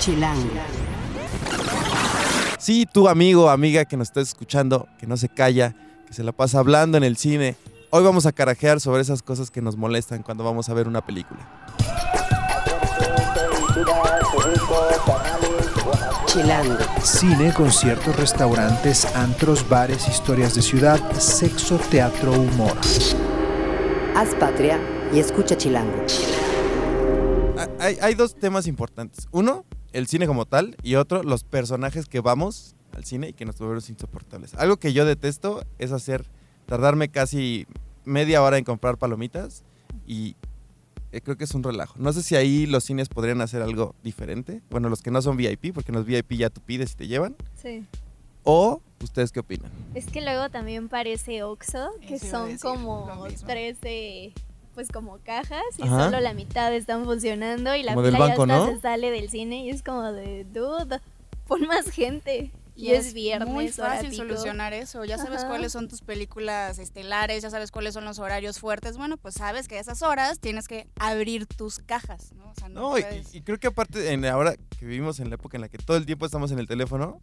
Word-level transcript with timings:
Chilango. 0.00 0.48
Sí, 2.58 2.86
tu 2.90 3.06
amigo, 3.06 3.50
amiga 3.50 3.84
que 3.84 3.96
nos 3.98 4.08
está 4.08 4.22
escuchando, 4.22 4.88
que 4.98 5.06
no 5.06 5.18
se 5.18 5.28
calla, 5.28 5.74
que 6.06 6.14
se 6.14 6.22
la 6.24 6.32
pasa 6.32 6.58
hablando 6.58 6.96
en 6.96 7.04
el 7.04 7.18
cine. 7.18 7.54
Hoy 7.90 8.02
vamos 8.02 8.24
a 8.24 8.32
carajear 8.32 8.80
sobre 8.80 9.02
esas 9.02 9.22
cosas 9.22 9.50
que 9.50 9.60
nos 9.60 9.76
molestan 9.76 10.22
cuando 10.22 10.42
vamos 10.42 10.70
a 10.70 10.74
ver 10.74 10.88
una 10.88 11.04
película. 11.04 11.40
Chilango. 16.26 16.78
Cine, 17.02 17.52
conciertos, 17.52 18.16
restaurantes, 18.16 19.04
antros, 19.14 19.68
bares, 19.68 20.08
historias 20.08 20.54
de 20.54 20.62
ciudad, 20.62 20.98
sexo, 21.18 21.76
teatro, 21.90 22.32
humor. 22.32 22.72
Haz 24.16 24.34
patria 24.36 24.80
y 25.12 25.18
escucha 25.18 25.56
Chilango. 25.58 26.04
Ah, 27.58 27.68
Hay, 27.80 27.98
hay 28.00 28.14
dos 28.14 28.34
temas 28.34 28.66
importantes. 28.66 29.28
Uno, 29.32 29.64
el 29.92 30.06
cine 30.06 30.26
como 30.26 30.46
tal, 30.46 30.76
y 30.82 30.94
otro, 30.94 31.22
los 31.22 31.44
personajes 31.44 32.06
que 32.06 32.20
vamos 32.20 32.74
al 32.92 33.04
cine 33.04 33.28
y 33.28 33.32
que 33.32 33.44
nos 33.44 33.58
volvemos 33.58 33.88
insoportables. 33.88 34.54
Algo 34.54 34.76
que 34.76 34.92
yo 34.92 35.04
detesto 35.04 35.64
es 35.78 35.92
hacer, 35.92 36.24
tardarme 36.66 37.08
casi 37.08 37.66
media 38.04 38.42
hora 38.42 38.58
en 38.58 38.64
comprar 38.64 38.98
palomitas 38.98 39.64
y 40.06 40.36
eh, 41.12 41.20
creo 41.20 41.36
que 41.36 41.44
es 41.44 41.54
un 41.54 41.62
relajo. 41.62 41.94
No 41.98 42.12
sé 42.12 42.22
si 42.22 42.36
ahí 42.36 42.66
los 42.66 42.84
cines 42.84 43.08
podrían 43.08 43.40
hacer 43.40 43.62
algo 43.62 43.94
diferente. 44.02 44.62
Bueno, 44.70 44.88
los 44.88 45.02
que 45.02 45.10
no 45.10 45.20
son 45.22 45.36
VIP, 45.36 45.72
porque 45.74 45.90
en 45.90 45.96
los 45.96 46.06
VIP 46.06 46.32
ya 46.32 46.50
tú 46.50 46.60
pides 46.60 46.92
y 46.92 46.94
te 46.96 47.06
llevan. 47.08 47.36
Sí. 47.56 47.84
O, 48.44 48.80
¿ustedes 49.02 49.32
qué 49.32 49.40
opinan? 49.40 49.70
Es 49.94 50.06
que 50.06 50.20
luego 50.20 50.48
también 50.50 50.88
parece 50.88 51.42
Oxxo, 51.42 51.90
que 52.00 52.14
Eso 52.14 52.30
son 52.30 52.56
como 52.58 53.06
lo 53.08 53.24
mismo. 53.26 53.46
tres 53.46 53.80
de 53.80 54.32
pues 54.80 54.88
como 54.88 55.18
cajas 55.18 55.60
y 55.76 55.82
Ajá. 55.82 56.06
solo 56.06 56.20
la 56.20 56.32
mitad 56.32 56.74
están 56.74 57.04
funcionando 57.04 57.74
y 57.76 57.82
la 57.82 57.92
Como 57.92 58.00
del 58.02 58.14
fila 58.14 58.28
banco, 58.28 58.46
ya 58.46 58.64
se 58.64 58.80
sale 58.80 59.10
del 59.10 59.28
cine 59.28 59.66
y 59.66 59.68
es 59.68 59.82
como 59.82 60.10
de 60.10 60.44
dude, 60.44 61.00
pon 61.46 61.66
más 61.66 61.90
gente. 61.90 62.50
Y, 62.74 62.92
es, 62.92 63.12
viernes, 63.12 63.46
muy 63.46 63.68
fácil 63.68 64.14
solucionar 64.14 64.72
eso. 64.72 65.04
Ya 65.04 65.18
sabes 65.18 65.40
Ajá. 65.40 65.48
cuáles 65.48 65.70
son 65.72 65.86
tus 65.86 66.00
películas 66.00 66.78
estelares, 66.78 67.42
ya 67.42 67.50
sabes 67.50 67.70
cuáles 67.70 67.92
son 67.92 68.06
los 68.06 68.18
horarios 68.18 68.58
fuertes. 68.58 68.96
Bueno, 68.96 69.18
pues 69.18 69.34
sabes 69.34 69.68
que 69.68 69.76
a 69.76 69.80
esas 69.80 70.00
horas 70.00 70.38
tienes 70.40 70.66
que 70.66 70.88
abrir 70.98 71.44
tus 71.44 71.80
cajas, 71.80 72.32
¿no? 72.32 72.48
O 72.50 72.54
sea, 72.54 72.70
no, 72.70 72.80
No, 72.80 72.96
y, 72.98 73.02
puedes- 73.02 73.34
y 73.34 73.42
creo 73.42 73.58
que 73.58 73.66
aparte, 73.66 74.12
en 74.14 74.24
ahora 74.24 74.54
que 74.78 74.86
vivimos 74.86 75.20
en 75.20 75.28
la 75.28 75.34
época 75.34 75.58
en 75.58 75.60
la 75.60 75.68
que 75.68 75.76
todo 75.76 75.98
el 75.98 76.06
tiempo 76.06 76.24
estamos 76.24 76.52
en 76.52 76.58
el 76.58 76.66
teléfono, 76.66 77.20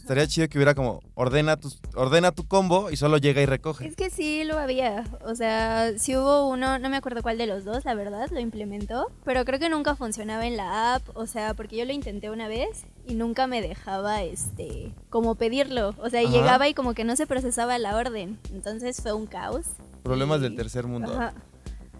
estaría 0.00 0.26
chido 0.26 0.48
que 0.48 0.58
hubiera 0.58 0.74
como 0.74 1.00
ordena, 1.14 1.56
tus, 1.56 1.78
ordena 1.94 2.32
tu 2.32 2.46
combo 2.46 2.90
y 2.90 2.96
solo 2.96 3.18
llega 3.18 3.40
y 3.42 3.46
recoge. 3.46 3.86
Es 3.86 3.96
que 3.96 4.10
sí 4.10 4.44
lo 4.44 4.58
había, 4.58 5.04
o 5.24 5.34
sea, 5.34 5.92
sí 5.98 6.16
hubo 6.16 6.48
uno, 6.48 6.78
no 6.78 6.88
me 6.90 6.96
acuerdo 6.96 7.22
cuál 7.22 7.38
de 7.38 7.46
los 7.46 7.64
dos, 7.64 7.84
la 7.84 7.94
verdad, 7.94 8.28
lo 8.30 8.40
implementó, 8.40 9.10
pero 9.24 9.44
creo 9.44 9.58
que 9.58 9.68
nunca 9.68 9.94
funcionaba 9.96 10.46
en 10.46 10.56
la 10.56 10.94
app, 10.96 11.02
o 11.14 11.26
sea, 11.26 11.54
porque 11.54 11.76
yo 11.76 11.84
lo 11.84 11.92
intenté 11.92 12.30
una 12.30 12.48
vez 12.48 12.84
y 13.06 13.14
nunca 13.14 13.46
me 13.46 13.62
dejaba, 13.62 14.22
este, 14.22 14.92
como 15.08 15.34
pedirlo, 15.36 15.94
o 15.98 16.10
sea, 16.10 16.22
y 16.22 16.28
llegaba 16.28 16.68
y 16.68 16.74
como 16.74 16.94
que 16.94 17.04
no 17.04 17.16
se 17.16 17.26
procesaba 17.26 17.78
la 17.78 17.96
orden, 17.96 18.38
entonces 18.52 19.00
fue 19.00 19.12
un 19.12 19.26
caos. 19.26 19.66
Problemas 20.02 20.38
y- 20.40 20.42
del 20.42 20.56
tercer 20.56 20.86
mundo. 20.86 21.12
Ajá, 21.12 21.34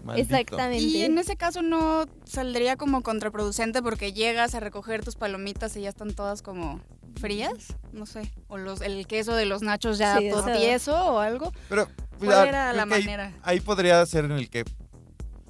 Maldito. 0.02 0.34
exactamente. 0.34 0.82
Y 0.82 1.02
en 1.02 1.18
ese 1.18 1.36
caso 1.36 1.60
no 1.60 2.06
saldría 2.24 2.76
como 2.76 3.02
contraproducente 3.02 3.82
porque 3.82 4.14
llegas 4.14 4.54
a 4.54 4.60
recoger 4.60 5.04
tus 5.04 5.14
palomitas 5.16 5.76
y 5.76 5.82
ya 5.82 5.90
están 5.90 6.14
todas 6.14 6.40
como 6.40 6.80
frías, 7.18 7.76
no 7.92 8.06
sé, 8.06 8.30
o 8.48 8.56
los 8.58 8.80
el 8.80 9.06
queso 9.06 9.34
de 9.34 9.46
los 9.46 9.62
nachos 9.62 9.98
ya 9.98 10.18
Sí, 10.18 10.30
todo 10.30 10.44
tieso 10.56 10.94
o 11.14 11.18
algo. 11.18 11.52
Pero, 11.68 11.88
¿Cuál 12.18 12.32
ah, 12.32 12.46
era 12.48 12.72
la 12.72 12.82
ahí- 12.82 12.88
manera? 12.88 13.32
Ahí, 13.42 13.60
podría 13.60 14.04
ser 14.06 14.24
en 14.26 14.32
el 14.32 14.50
que 14.50 14.64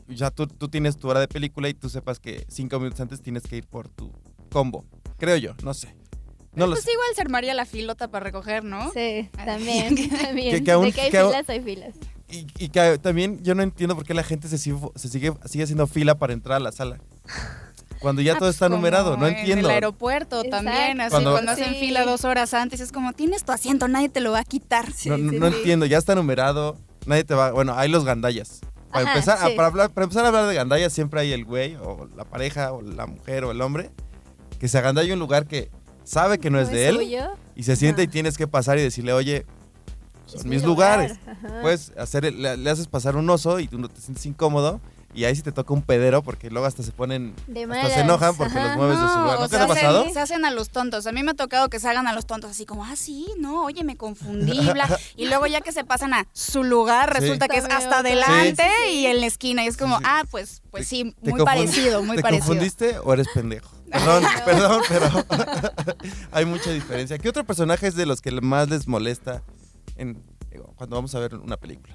ya 0.09 0.31
tú, 0.31 0.47
tú 0.47 0.69
tienes 0.69 0.97
tu 0.97 1.09
hora 1.09 1.21
de 1.21 1.29
película 1.29 1.69
y 1.69 1.75
tú 1.75 1.89
sepas 1.89 2.19
que 2.19 2.45
cinco 2.49 2.79
minutos 2.79 3.01
antes 3.01 3.23
tienes 3.23 3.43
que 3.45 3.57
ir 3.57 3.67
por 3.67 3.89
tu 3.89 4.13
combo. 4.51 4.85
Creo 5.19 5.37
yo, 5.37 5.55
no 5.63 5.75
sé. 5.75 5.95
No 6.53 6.67
pues 6.67 6.81
sé. 6.83 6.91
igual 6.93 7.07
se 7.15 7.21
armaría 7.21 7.55
la 7.55 7.65
filota 7.65 8.09
para 8.09 8.25
recoger, 8.25 8.65
¿no? 8.65 8.91
Sí, 8.93 9.31
también, 9.45 9.95
también. 10.21 10.51
Que- 10.57 10.65
que 10.65 10.73
aún- 10.73 10.87
de 10.87 10.93
que 10.93 11.01
hay 11.03 11.11
que 11.11 11.19
aún- 11.19 11.31
filas, 11.31 11.49
hay 11.49 11.61
filas. 11.61 11.95
Y, 12.29 12.47
y 12.59 12.69
que 12.69 12.99
también 12.99 13.43
yo 13.43 13.55
no 13.55 13.63
entiendo 13.63 13.95
por 13.97 14.05
qué 14.05 14.15
la 14.15 14.23
gente 14.23 14.47
se 14.49 14.57
sigue, 14.59 14.79
se 14.97 15.09
sigue, 15.09 15.33
sigue 15.47 15.65
haciendo 15.65 15.87
fila 15.87 16.17
para 16.19 16.33
entrar 16.33 16.57
a 16.57 16.61
la 16.61 16.71
sala. 16.73 17.01
Cuando 18.01 18.23
ya 18.23 18.33
Ah, 18.33 18.35
todo 18.37 18.47
pues 18.49 18.57
está 18.57 18.67
como 18.67 18.77
numerado, 18.77 19.17
no 19.17 19.27
En 19.27 19.37
entiendo. 19.37 19.69
el 19.69 19.75
aeropuerto 19.75 20.43
también, 20.45 21.01
Exacto. 21.01 21.03
así 21.03 21.11
Cuando- 21.11 21.33
cuando, 21.33 21.53
hacen 21.53 21.75
Sí. 21.75 21.81
fila 21.81 22.05
dos 22.05 22.25
horas 22.25 22.55
antes, 22.55 22.81
es 22.81 22.93
como, 22.93 23.13
tienes 23.13 23.45
tu 23.45 23.53
asiento, 23.53 23.89
nadie 23.89 24.09
te 24.09 24.21
lo 24.21 24.33
va 24.33 24.41
a 24.41 24.45
quitar. 24.45 24.87
no 25.07 25.19
no- 25.19 25.31
sí, 25.31 25.39
no 25.39 25.49
sí. 25.51 25.57
entiendo, 25.59 25.87
ya 25.87 25.99
está 25.99 26.15
numerado, 26.15 26.77
nadie 27.07 27.25
te 27.25 27.35
va... 27.35 27.51
Bueno, 27.53 27.75
hay 27.77 27.89
los 27.91 28.05
gandallas. 28.05 28.61
Para, 28.91 29.05
Ajá, 29.05 29.13
empezar, 29.13 29.39
sí. 29.51 29.55
para, 29.55 29.69
hablar- 29.69 29.91
para 29.91 30.05
empezar 30.05 30.25
a 30.25 30.29
hablar 30.29 30.47
de 30.47 30.55
gandallas 30.55 30.93
siempre 30.93 31.21
hay 31.21 31.33
el 31.33 31.45
güey 31.45 31.77
o 31.77 32.09
la 32.17 32.25
pareja 32.25 32.73
o 32.73 32.83
la 32.83 33.07
mujer 33.07 33.45
o 33.45 33.51
el 33.53 33.61
hombre 33.61 33.91
que 34.59 34.67
se 34.67 34.79
agandalla 34.79 35.13
un 35.15 35.21
lugar 35.21 35.47
que 35.47 35.71
sabe 36.03 36.39
que 36.39 36.51
no, 36.51 36.59
es 36.59 36.71
de 36.71 36.89
él 36.89 36.97
suyo, 36.97 37.29
y 37.55 37.63
se 37.63 37.77
sienta 37.77 38.03
y 38.03 38.07
Ajá. 38.07 38.13
tienes 38.13 38.37
que 38.37 38.49
pasar 38.49 38.79
y 38.79 38.83
decirle, 38.83 39.13
oye, 39.13 39.47
son 40.27 40.41
es 40.41 40.47
mis 40.47 40.63
mi 40.63 40.67
lugares. 40.67 41.19
lugar, 41.19 41.37
ajá. 41.45 41.61
Puedes 41.63 41.93
hacer, 41.99 42.33
le, 42.35 42.57
le 42.57 42.71
haces 42.71 42.89
pasar 42.89 43.15
un 43.17 43.29
oso 43.31 43.61
y 43.61 43.69
tú 43.69 43.79
no 43.79 43.89
te 43.89 44.01
sientes 44.01 44.25
incómodo 44.27 44.81
y 45.15 45.25
ahí 45.25 45.35
sí 45.35 45.43
te 45.43 45.53
toca 45.53 45.73
un 45.75 45.83
pedero 45.83 46.23
porque 46.23 46.51
luego 46.51 46.67
hasta 46.67 46.83
se 46.83 46.93
ponen, 46.93 47.35
De 47.47 47.65
hasta 47.65 47.91
se 47.91 48.01
enojan 48.01 48.37
porque 48.37 48.57
ajá. 48.59 48.69
los 48.69 48.77
mueves 48.77 49.01
de 49.01 49.09
su 49.09 49.19
lugar. 49.21 49.41
¿No 49.41 49.49
te 49.49 49.57
ha 49.57 49.67
pasado? 49.67 50.05
Se, 50.07 50.13
se 50.13 50.21
hacen 50.21 50.45
a 50.45 50.51
los 50.51 50.71
tontos. 50.71 51.07
A 51.07 51.13
mí 51.13 51.23
me 51.23 51.33
ha 51.33 51.35
tocado 51.35 51.69
que 51.69 51.81
se 51.81 51.89
hagan 51.89 52.07
a 52.07 52.13
los 52.13 52.27
tontos, 52.27 52.51
así 52.51 52.65
como, 52.67 52.85
ah, 52.85 52.95
sí, 52.97 53.27
no, 53.39 53.65
oye, 53.65 53.83
me 53.85 53.97
confundí, 53.97 54.59
bla. 54.73 54.99
Y 55.17 55.27
luego 55.27 55.47
ya 55.47 55.61
que 55.61 55.73
se 55.73 55.85
pasan 55.85 56.15
a 56.15 56.27
su 56.33 56.63
lugar, 56.65 57.13
Sí. 57.15 57.21
resulta 57.21 57.49
que 57.49 57.59
es 57.59 57.65
hasta 57.65 57.99
adelante 58.01 58.63
Sí, 58.63 58.69
sí, 58.85 58.91
sí. 58.93 58.99
y 59.01 59.07
en 59.07 59.21
la 59.21 59.27
esquina. 59.27 59.65
Y 59.65 59.69
es 59.69 59.77
como, 59.77 59.97
Sí, 59.99 60.05
sí. 60.05 60.11
ah, 60.13 60.25
pues, 60.31 60.63
pues 60.71 60.85
Te- 60.85 60.89
sí, 60.89 61.15
¿Te 61.23 61.31
muy 61.31 61.41
confund- 61.41 61.45
parecido, 61.45 62.03
muy 62.03 62.17
¿Te 62.17 62.23
parecido. 62.23 62.47
confundiste 62.47 62.99
o 63.01 63.13
eres 63.13 63.27
pendejo? 63.35 63.69
Perdón, 63.91 64.23
perdón, 64.45 64.83
pero 64.89 65.09
hay 66.33 66.45
mucha 66.45 66.71
diferencia. 66.71 67.19
¿Qué 67.19 67.29
otro 67.29 67.45
personaje 67.45 67.89
es 67.89 67.97
de 67.97 68.07
los 68.07 68.21
que 68.21 68.31
más 68.41 68.69
les 68.71 68.87
molesta 68.87 69.43
en, 69.97 70.23
cuando 70.77 70.95
vamos 70.97 71.13
a 71.17 71.19
ver 71.19 71.35
una 71.35 71.57
película? 71.57 71.95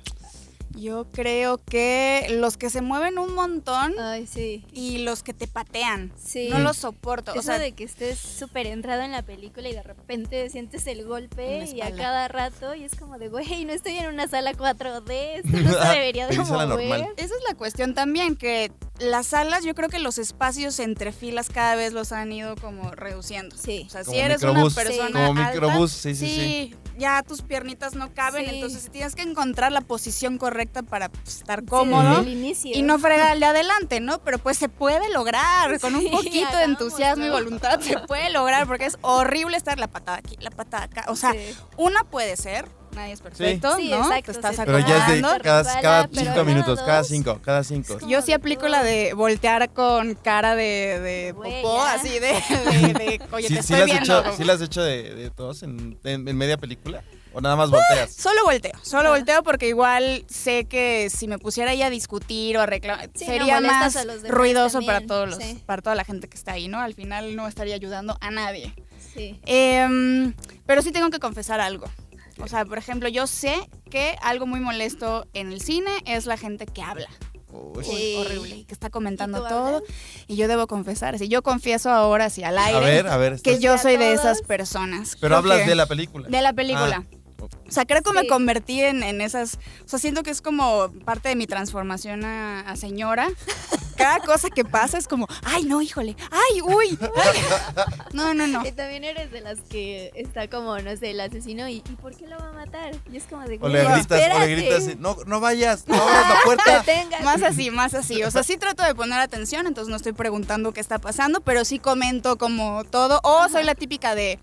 Yo 0.75 1.05
creo 1.11 1.57
que 1.57 2.25
los 2.29 2.57
que 2.57 2.69
se 2.69 2.81
mueven 2.81 3.17
un 3.17 3.33
montón 3.33 3.93
Ay, 3.99 4.27
sí. 4.27 4.65
y 4.71 4.99
los 4.99 5.23
que 5.23 5.33
te 5.33 5.47
patean. 5.47 6.11
Sí. 6.21 6.49
No 6.49 6.59
los 6.59 6.77
soporto. 6.77 7.31
O 7.31 7.35
Eso 7.35 7.43
sea, 7.43 7.59
de 7.59 7.71
que 7.71 7.83
estés 7.83 8.19
súper 8.19 8.67
entrado 8.67 9.01
en 9.01 9.11
la 9.11 9.21
película 9.21 9.69
y 9.69 9.73
de 9.73 9.83
repente 9.83 10.49
sientes 10.49 10.85
el 10.87 11.05
golpe 11.05 11.65
y 11.73 11.81
a 11.81 11.95
cada 11.95 12.27
rato 12.27 12.75
y 12.75 12.83
es 12.83 12.95
como 12.95 13.17
de, 13.17 13.29
güey, 13.29 13.65
no 13.65 13.73
estoy 13.73 13.97
en 13.97 14.07
una 14.07 14.27
sala 14.27 14.53
4D, 14.53 15.11
esto 15.43 15.49
no 15.57 15.71
se 15.83 15.89
debería 15.89 16.27
de 16.27 16.37
mover. 16.37 16.67
normal. 16.67 17.07
Esa 17.17 17.35
es 17.35 17.43
la 17.47 17.55
cuestión 17.55 17.93
también, 17.93 18.35
que 18.35 18.71
las 18.99 19.27
salas, 19.27 19.63
yo 19.65 19.75
creo 19.75 19.89
que 19.89 19.99
los 19.99 20.17
espacios 20.17 20.79
entre 20.79 21.11
filas 21.11 21.49
cada 21.49 21.75
vez 21.75 21.91
los 21.93 22.11
han 22.11 22.31
ido 22.31 22.55
como 22.55 22.91
reduciendo. 22.91 23.55
Sí. 23.57 23.83
O 23.87 23.89
sea, 23.89 24.03
Como 24.03 24.13
si 24.13 24.19
eres 24.19 24.41
microbús. 24.41 24.73
una 24.73 24.83
persona 24.83 25.25
Como 25.27 25.39
alta, 25.41 25.51
microbús, 25.51 25.91
sí, 25.91 26.15
sí, 26.15 26.27
sí. 26.27 26.75
ya 26.97 27.21
tus 27.23 27.41
piernitas 27.41 27.93
no 27.95 28.13
caben, 28.13 28.45
Sí. 28.47 28.55
entonces 28.55 28.89
tienes 28.89 29.13
que 29.15 29.21
encontrar 29.23 29.71
la 29.73 29.81
posición 29.81 30.37
correcta 30.37 30.81
para 30.83 31.09
pues, 31.09 31.37
estar 31.37 31.65
cómodo. 31.65 32.23
inicio. 32.23 32.71
Y 32.73 32.83
no 32.83 32.97
fregar 32.97 33.27
al 33.31 33.39
de 33.41 33.47
adelante, 33.47 33.99
¿no? 33.99 34.19
Pero 34.19 34.39
pues 34.39 34.57
se 34.57 34.69
puede 34.69 35.09
lograr, 35.11 35.77
con 35.81 35.93
un 35.95 36.01
Sí, 36.01 36.07
poquito 36.09 36.55
de 36.57 36.63
entusiasmo 36.63 37.25
y 37.25 37.29
voluntad 37.29 37.79
se 37.81 37.97
puede 37.99 38.29
lograr, 38.29 38.65
porque 38.65 38.85
es 38.85 38.97
horrible 39.01 39.57
estar 39.57 39.77
la 39.77 39.87
patada 39.87 40.19
aquí, 40.19 40.37
la 40.39 40.51
patada 40.51 40.85
acá. 40.85 41.05
O 41.09 41.15
sea, 41.17 41.33
Sí. 41.33 41.39
una 41.75 42.03
puede 42.05 42.37
ser, 42.37 42.65
nadie 42.95 43.13
es 43.13 43.21
perfecto, 43.21 43.75
Sí, 43.77 43.89
¿no? 43.89 43.97
exacto, 43.97 44.31
Te 44.31 44.37
estás 44.37 44.55
se 44.55 44.65
Pero 44.65 44.79
ya 44.79 45.07
es 45.07 45.21
de 45.21 45.21
cada, 45.41 46.07
cinco 46.11 46.43
minutos, 46.45 46.81
cada 46.81 47.03
cinco, 47.03 47.39
cada 47.43 47.63
cinco. 47.63 47.99
Yo 48.07 48.21
sí 48.21 48.33
aplico 48.33 48.67
la 48.67 48.83
de 48.83 49.13
voltear 49.13 49.69
con 49.71 50.15
cara 50.15 50.55
de, 50.55 50.99
de 50.99 51.31
Güey, 51.33 51.61
popó, 51.61 51.83
ya. 51.85 51.93
así 51.93 52.09
de, 52.19 52.19
de, 52.19 52.93
de, 52.93 53.21
oye, 53.31 53.47
¿Sí, 53.49 53.55
te 53.55 53.63
sí 53.63 53.73
estoy 53.73 53.85
viendo. 53.85 54.19
hecho, 54.21 54.33
¿Sí 54.37 54.43
las 54.43 54.55
has 54.57 54.61
hecho 54.63 54.81
de, 54.81 55.13
de 55.15 55.29
todos 55.29 55.63
en, 55.63 55.99
en- 56.03 56.27
en 56.27 56.37
media 56.37 56.57
película? 56.57 57.03
¿O 57.37 57.41
nada 57.41 57.57
más 57.57 57.69
volteas? 57.69 58.13
Solo 58.13 58.45
volteo, 58.45 58.71
solo 58.81 59.09
Ajá. 59.09 59.17
volteo 59.17 59.43
porque 59.43 59.67
igual 59.67 60.23
sé 60.29 60.63
que 60.69 61.09
si 61.09 61.27
me 61.27 61.37
pusiera 61.37 61.71
ahí 61.71 61.81
a 61.81 61.89
discutir 61.89 62.57
o 62.57 62.61
a 62.61 62.65
reclamar, 62.65 63.09
Sí, 63.13 63.25
sería 63.25 63.59
más 63.59 63.93
ruidoso 64.29 64.77
también, 64.79 64.93
para 64.93 65.05
todos 65.05 65.29
los, 65.31 65.37
sí. 65.39 65.61
para 65.65 65.81
toda 65.81 65.95
la 65.95 66.05
gente 66.05 66.29
que 66.29 66.37
está 66.37 66.53
ahí, 66.53 66.69
¿no? 66.69 66.79
Al 66.79 66.93
final 66.93 67.35
no 67.35 67.45
estaría 67.49 67.75
ayudando 67.75 68.17
a 68.21 68.31
nadie. 68.31 68.73
Sí. 69.13 69.37
Em, 69.45 70.33
pero 70.65 70.81
sí 70.81 70.93
tengo 70.93 71.09
que 71.09 71.19
confesar 71.19 71.59
algo. 71.59 71.87
O 72.39 72.47
sea, 72.47 72.65
por 72.65 72.77
ejemplo, 72.77 73.07
yo 73.09 73.27
sé 73.27 73.55
que 73.89 74.15
algo 74.21 74.45
muy 74.45 74.59
molesto 74.59 75.25
en 75.33 75.51
el 75.51 75.61
cine 75.61 75.91
es 76.05 76.25
la 76.25 76.37
gente 76.37 76.65
que 76.65 76.81
habla. 76.81 77.07
Uy. 77.51 77.83
Sí. 77.85 78.15
Horrible. 78.19 78.55
y 78.57 78.63
Que 78.65 78.73
está 78.73 78.89
comentando 78.89 79.37
¿Y 79.37 79.41
tú 79.43 79.47
todo. 79.47 79.65
hablas? 79.77 79.83
Y 80.27 80.35
yo 80.35 80.47
debo 80.49 80.67
confesar, 80.67 81.17
si 81.17 81.29
yo 81.29 81.41
confieso 81.41 81.89
ahora, 81.89 82.29
sí, 82.29 82.43
al 82.43 82.57
aire, 82.57 82.77
A 82.77 82.81
ver, 82.81 83.07
a 83.07 83.17
ver. 83.17 83.41
que 83.41 83.59
yo 83.59 83.73
¿A 83.73 83.77
soy 83.77 83.95
de 83.97 84.11
esas 84.13 84.41
personas. 84.41 85.15
Pero 85.21 85.37
hablas 85.37 85.61
que- 85.61 85.69
de 85.69 85.75
la 85.75 85.85
película. 85.85 86.27
De 86.27 86.41
la 86.41 86.51
película. 86.53 87.05
O 87.67 87.71
sea, 87.71 87.85
creo 87.85 88.01
que 88.01 88.11
me 88.11 88.27
convertí 88.27 88.81
en, 88.81 89.03
en 89.03 89.21
esas. 89.21 89.59
O 89.85 89.87
sea, 89.87 89.99
siento 89.99 90.23
que 90.23 90.31
es 90.31 90.41
como 90.41 90.91
parte 91.05 91.29
de 91.29 91.35
mi 91.35 91.47
transformación 91.47 92.25
a, 92.25 92.61
a 92.61 92.75
señora. 92.75 93.29
Cada 93.97 94.19
cosa 94.19 94.49
que 94.49 94.65
pasa 94.65 94.97
es 94.97 95.07
como, 95.07 95.27
ay, 95.43 95.63
no, 95.63 95.81
híjole, 95.81 96.15
ay, 96.31 96.61
uy, 96.61 96.97
ay". 97.15 97.39
No, 98.13 98.33
no, 98.33 98.47
no. 98.47 98.65
Y 98.65 98.71
también 98.71 99.03
eres 99.03 99.31
de 99.31 99.41
las 99.41 99.59
que 99.69 100.11
está 100.15 100.49
como, 100.49 100.77
no 100.79 100.95
sé, 100.97 101.11
el 101.11 101.19
asesino 101.21 101.67
y, 101.67 101.75
¿y 101.77 101.95
por 102.01 102.15
qué 102.15 102.27
lo 102.27 102.37
va 102.37 102.49
a 102.49 102.53
matar? 102.53 102.93
Y 103.11 103.17
es 103.17 103.23
como 103.25 103.43
de, 103.43 103.57
O 103.61 103.67
le 103.69 103.83
"Güey, 103.83 103.95
gritas, 103.95 104.21
o 104.35 104.39
le 104.39 104.47
gritas, 104.55 104.97
no, 104.97 105.17
no 105.25 105.39
vayas, 105.39 105.87
no 105.87 105.95
abras 105.95 106.29
la 106.29 106.39
puerta. 106.45 106.79
deténgate". 106.79 107.23
Más 107.23 107.41
así, 107.43 107.71
más 107.71 107.93
así. 107.93 108.23
O 108.23 108.31
sea, 108.31 108.43
sí 108.43 108.57
trato 108.57 108.83
de 108.83 108.95
poner 108.95 109.19
atención, 109.19 109.67
entonces 109.67 109.89
no 109.89 109.95
estoy 109.97 110.13
preguntando 110.13 110.71
qué 110.73 110.81
está 110.81 110.99
pasando, 110.99 111.41
pero 111.41 111.65
sí 111.65 111.79
comento 111.79 112.37
como 112.37 112.83
todo. 112.85 113.19
O 113.23 113.47
soy 113.49 113.63
la 113.63 113.75
típica 113.75 114.15
de, 114.15 114.39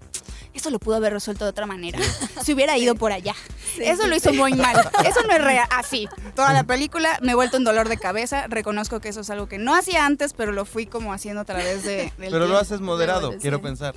eso 0.54 0.70
lo 0.70 0.78
pudo 0.78 0.96
haber 0.96 1.12
resuelto 1.12 1.44
de 1.44 1.50
otra 1.50 1.66
manera. 1.66 1.99
Si 2.43 2.52
hubiera 2.52 2.76
ido 2.76 2.94
por 2.94 3.12
allá. 3.12 3.34
Eso 3.78 4.06
lo 4.06 4.16
hizo 4.16 4.32
muy 4.32 4.52
mal. 4.52 4.76
Eso 5.06 5.22
no 5.26 5.34
es 5.34 5.43
real. 5.43 5.66
Así. 5.70 6.08
Toda 6.34 6.52
la 6.52 6.64
película 6.64 7.19
me 7.22 7.32
he 7.32 7.34
vuelto 7.34 7.56
un 7.56 7.64
dolor 7.64 7.88
de 7.88 7.96
cabeza. 7.96 8.46
Reconozco 8.49 9.00
que 9.00 9.08
eso 9.08 9.20
es 9.20 9.31
algo 9.31 9.49
que 9.49 9.58
no 9.58 9.75
hacía 9.75 10.04
antes, 10.04 10.34
pero 10.34 10.52
lo 10.52 10.64
fui 10.64 10.87
como 10.87 11.12
haciendo 11.12 11.40
a 11.40 11.44
través 11.44 11.84
de, 11.84 12.12
del 12.19 12.31
Pero 12.31 12.46
lo 12.46 12.58
haces 12.58 12.81
moderado, 12.81 13.37
quiero 13.40 13.62
pensar. 13.62 13.94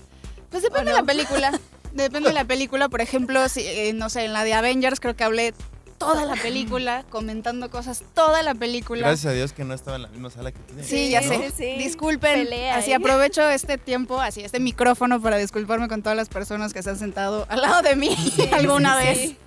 Pues 0.50 0.64
depende 0.64 0.92
de 0.92 0.98
la 0.98 1.04
película. 1.04 1.52
Depende 1.94 2.30
de 2.30 2.36
la 2.36 2.44
película. 2.44 2.90
Por 2.90 3.00
ejemplo, 3.00 3.48
si, 3.48 3.62
eh, 3.62 3.94
no 3.94 4.10
sé, 4.10 4.26
en 4.26 4.34
la 4.34 4.44
de 4.44 4.54
Avengers 4.54 5.00
creo 5.00 5.16
que 5.16 5.24
hablé 5.24 5.54
toda 5.98 6.26
la 6.26 6.36
película, 6.36 7.04
comentando 7.10 7.70
cosas 7.70 8.04
toda 8.14 8.44
la 8.44 8.54
película. 8.56 9.08
Gracias 9.08 9.32
a 9.32 9.36
Dios 9.36 9.54
que 9.54 9.64
no 9.64 9.74
estaba 9.74 9.96
en 9.98 10.04
la 10.04 10.08
misma 10.10 10.30
sala 10.30 10.52
que 10.52 10.60
tú. 10.60 10.74
Sí, 10.84 11.10
ya 11.10 11.22
sé. 11.22 11.38
sí, 11.50 11.54
sí. 11.58 11.76
Disculpen. 11.84 12.44
Pelea 12.46 12.78
así 12.78 12.94
aprovecho 12.94 13.48
este 13.50 13.78
tiempo, 13.78 14.20
así 14.22 14.42
este 14.42 14.60
micrófono 14.60 15.22
para 15.22 15.38
disculparme 15.38 15.88
con 15.88 16.02
todas 16.02 16.18
las 16.18 16.30
personas 16.30 16.74
que 16.74 16.84
se 16.84 16.90
han 16.92 17.00
sentado 17.00 17.46
al 17.50 17.62
lado 17.62 17.82
de 17.82 17.96
mí 17.96 18.16
alguna 18.54 19.00
sí, 19.02 19.06
vez. 19.08 19.18
sí. 19.20 19.38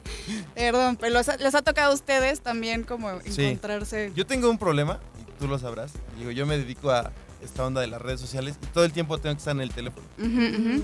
Perdón, 0.55 0.97
pero 0.97 1.15
los- 1.15 1.39
les 1.41 1.55
ha 1.55 1.63
tocado 1.63 1.93
a 1.93 1.95
ustedes 1.95 2.41
también 2.41 2.83
como 2.83 3.21
Sí. 3.23 3.45
encontrarse. 3.45 4.13
Yo 4.17 4.27
tengo 4.27 4.51
un 4.51 4.59
problema, 4.59 5.01
y 5.21 5.39
tú 5.41 5.47
lo 5.49 5.59
sabrás. 5.59 5.93
Digo, 6.19 6.31
yo 6.31 6.47
me 6.47 6.57
dedico 6.59 6.91
a 6.91 7.13
esta 7.43 7.65
onda 7.65 7.81
de 7.81 7.87
las 7.87 8.03
redes 8.03 8.21
sociales 8.21 8.57
y 8.63 8.67
todo 8.67 8.85
el 8.85 8.93
tiempo 8.93 9.19
tengo 9.19 9.35
que 9.37 9.39
estar 9.39 9.55
en 9.55 9.61
el 9.61 9.71
teléfono. 9.71 10.05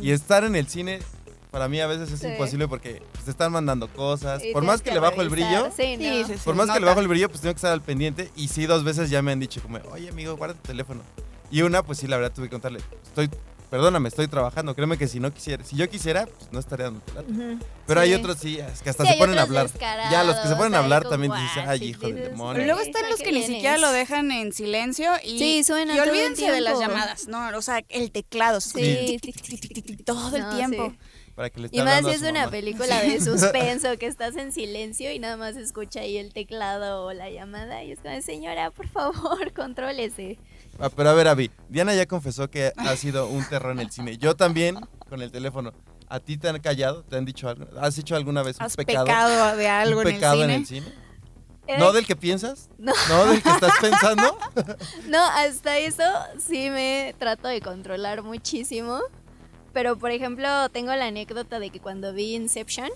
Y 0.01 0.11
estar 0.13 0.45
en 0.45 0.55
el 0.57 0.69
cine, 0.69 1.01
para 1.55 1.69
mí 1.69 1.81
a 1.81 1.87
veces 1.87 2.11
es 2.11 2.19
Sí. 2.19 2.27
imposible 2.27 2.67
porque 2.67 3.01
pues, 3.13 3.27
te 3.27 3.31
están 3.31 3.53
mandando 3.53 3.87
cosas. 3.87 4.43
Y 4.45 4.53
Por 4.53 4.65
más 4.65 4.83
que, 4.83 4.91
le 4.91 4.99
bajo 4.99 5.23
el 5.23 5.29
brillo, 5.29 5.71
Sí, 5.77 5.97
no. 5.97 6.03
sí, 6.03 6.25
sí, 6.27 6.33
por 6.45 6.57
más 6.57 6.67
que 6.67 6.75
le 6.75 6.81
nota. 6.81 6.87
bajo 6.91 7.01
el 7.01 7.07
brillo, 7.07 7.29
pues 7.29 7.43
tengo 7.43 7.55
que 7.55 7.59
estar 7.59 7.71
al 7.73 7.81
pendiente. 7.81 8.29
Y 8.35 8.49
sí, 8.49 8.67
dos 8.67 8.83
veces 8.83 9.09
ya 9.09 9.23
me 9.23 9.31
han 9.31 9.39
dicho 9.39 9.63
como, 9.63 9.79
oye 9.93 10.09
amigo, 10.09 10.37
guarda 10.37 10.55
tu 10.57 10.63
teléfono. 10.67 11.03
Y 11.53 11.63
una, 11.63 11.85
pues 11.85 11.99
sí, 11.99 12.09
la 12.09 12.17
verdad 12.17 12.33
tuve 12.35 12.47
que 12.47 12.51
contarle, 12.51 12.81
estoy, 13.05 13.31
perdóname, 13.71 14.09
estoy 14.09 14.27
trabajando. 14.27 14.75
Créeme 14.75 14.99
que 14.99 15.07
si 15.07 15.21
no 15.21 15.33
quisiera, 15.33 15.63
si 15.63 15.77
yo 15.77 15.89
quisiera, 15.89 16.27
pues 16.27 16.51
no 16.51 16.59
estaría 16.59 16.87
dando 16.87 17.01
lata. 17.15 17.31
Ujú. 17.31 17.59
Pero 17.87 18.01
hay 18.01 18.15
otros 18.15 18.39
sí, 18.39 18.59
es 18.59 18.83
que 18.83 18.91
hasta 18.91 19.05
Sí, 19.05 19.13
se 19.13 19.19
ponen 19.19 19.39
a 19.39 19.43
hablar. 19.43 19.69
Ya, 20.11 20.25
los 20.25 20.35
que 20.37 20.49
se 20.49 20.57
ponen 20.57 20.75
a 20.75 20.79
hablar 20.79 21.03
como, 21.05 21.11
también 21.13 21.33
dices, 21.35 21.51
"Ah, 21.59 21.65
ay, 21.69 21.79
sí", 21.79 21.85
hijo 21.91 22.09
del 22.09 22.17
demonio. 22.31 22.55
Pero 22.55 22.65
luego 22.67 22.81
"Ay, 22.81 22.89
están 22.89 23.05
¿a 23.05 23.11
los 23.11 23.19
que 23.21 23.27
ni 23.27 23.39
vienes?". 23.39 23.51
siquiera 23.51 23.79
lo 23.79 23.93
dejan 23.93 24.33
en 24.33 24.53
silencio 24.53 25.13
y, 25.23 25.41
y 25.61 25.65
todo 25.65 25.77
el 25.79 25.91
olvídense 26.01 26.51
de 26.51 26.61
las 26.61 26.81
llamadas, 26.81 27.29
¿no? 27.29 27.57
O 27.57 27.63
sea, 27.63 27.81
el 27.91 28.11
teclado. 28.11 28.59
todo 30.05 30.37
el 30.37 30.49
tiempo. 30.57 30.93
Para 31.35 31.51
que 31.51 31.61
le 31.61 31.67
esté 31.67 31.79
Y 31.79 31.83
más 31.83 32.05
si 32.05 32.11
es 32.11 32.23
una 32.23 32.41
mamá. 32.41 32.51
película 32.51 33.01
de 33.03 33.21
suspenso 33.25 33.97
que 33.99 34.07
estás 34.07 34.37
en 34.37 34.53
silencio 34.53 35.11
y 35.13 35.19
nada 35.19 35.37
más 35.37 35.57
escucha 35.57 36.01
ahí 36.01 36.17
el 36.17 36.33
teclado 36.33 37.05
o 37.07 37.13
la 37.13 37.29
llamada 37.31 37.83
y 37.83 37.91
es 37.93 37.99
como, 38.01 38.21
señora, 38.23 38.71
por 38.71 38.87
favor, 38.89 39.53
contrólese. 39.57 40.39
Ah, 40.79 40.91
pero 40.95 41.11
a 41.11 41.15
ver, 41.15 41.27
Avi, 41.29 41.51
Diana 41.69 41.95
ya 41.95 42.07
confesó 42.07 42.49
que 42.51 42.73
ha 42.77 42.97
sido 42.97 43.27
un 43.29 43.45
terror 43.49 43.73
en 43.73 43.81
el 43.81 43.91
cine. 43.91 44.17
Yo 44.19 44.37
también, 44.37 44.77
con 45.09 45.23
el 45.23 45.31
teléfono. 45.33 45.73
¿A 46.09 46.21
ti 46.21 46.37
te 46.37 46.49
han 46.49 46.61
callado? 46.61 47.03
¿Te 47.03 47.17
han 47.17 47.25
dicho 47.25 47.49
algo? 47.49 47.67
¿Has 47.81 47.99
hecho 47.99 48.15
alguna 48.15 48.43
vez 48.43 48.57
un 48.59 48.67
¿Has 48.67 48.77
pecado? 48.77 49.07
pecado 49.07 49.57
de 49.57 49.69
algo 49.69 50.01
¿Un 50.01 50.07
en 50.07 50.09
el 50.09 50.15
pecado 50.21 50.35
cine? 50.43 50.55
en 50.55 50.61
el 50.61 50.67
cine? 50.67 50.87
Eh, 51.67 51.79
¿No 51.79 51.93
del 51.93 52.07
que 52.07 52.15
piensas? 52.15 52.69
No. 52.79 52.93
¿No 53.09 53.25
del 53.25 53.43
que 53.43 53.49
estás 53.49 53.73
pensando? 53.81 54.39
No, 55.09 55.25
hasta 55.25 55.79
eso 55.79 56.03
sí 56.39 56.69
me 56.71 57.15
trato 57.19 57.49
de 57.49 57.61
controlar 57.63 58.23
muchísimo. 58.23 59.01
Pero, 59.75 59.99
por 59.99 60.11
ejemplo, 60.13 60.69
tengo 60.71 60.95
la 60.95 61.07
anécdota 61.07 61.59
de 61.59 61.69
que 61.71 61.81
cuando 61.81 62.15
vi 62.15 62.35
Inception. 62.35 62.89